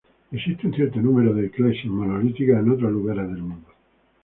[0.31, 3.67] Existe un cierto número de iglesias monolíticas en otros lugares del mundo.